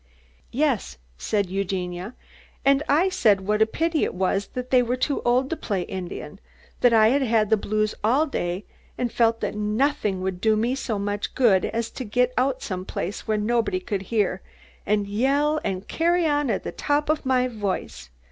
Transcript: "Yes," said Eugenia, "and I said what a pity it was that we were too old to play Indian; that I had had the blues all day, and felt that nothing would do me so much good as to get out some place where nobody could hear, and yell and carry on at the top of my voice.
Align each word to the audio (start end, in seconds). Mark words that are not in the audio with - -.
"Yes," 0.51 0.97
said 1.19 1.47
Eugenia, 1.51 2.15
"and 2.65 2.81
I 2.89 3.07
said 3.09 3.41
what 3.41 3.61
a 3.61 3.67
pity 3.67 4.03
it 4.03 4.15
was 4.15 4.47
that 4.55 4.71
we 4.71 4.81
were 4.81 4.95
too 4.95 5.21
old 5.23 5.47
to 5.51 5.55
play 5.55 5.83
Indian; 5.83 6.39
that 6.79 6.91
I 6.91 7.09
had 7.09 7.21
had 7.21 7.51
the 7.51 7.55
blues 7.57 7.93
all 8.03 8.25
day, 8.25 8.65
and 8.97 9.11
felt 9.13 9.41
that 9.41 9.53
nothing 9.53 10.19
would 10.21 10.41
do 10.41 10.55
me 10.55 10.73
so 10.73 10.97
much 10.97 11.35
good 11.35 11.65
as 11.65 11.91
to 11.91 12.03
get 12.03 12.33
out 12.35 12.63
some 12.63 12.83
place 12.83 13.27
where 13.27 13.37
nobody 13.37 13.79
could 13.79 14.01
hear, 14.09 14.41
and 14.87 15.05
yell 15.05 15.59
and 15.63 15.87
carry 15.87 16.25
on 16.25 16.49
at 16.49 16.63
the 16.63 16.71
top 16.71 17.07
of 17.07 17.23
my 17.23 17.47
voice. 17.47 18.09